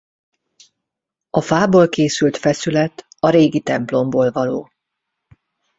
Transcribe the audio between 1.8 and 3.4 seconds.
készült feszület a